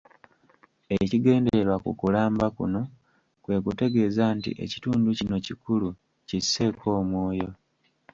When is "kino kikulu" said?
5.19-5.89